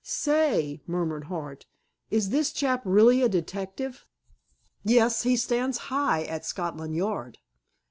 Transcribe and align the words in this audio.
"Say," 0.03 0.81
murmured 0.87 1.25
Hart, 1.25 1.67
"is 2.09 2.31
this 2.31 2.51
chap 2.51 2.81
really 2.85 3.21
a 3.21 3.29
detective?" 3.29 4.07
"Yes. 4.83 5.21
He 5.21 5.35
stands 5.37 5.77
high 5.93 6.23
at 6.23 6.43
Scotland 6.43 6.95
Yard." 6.95 7.37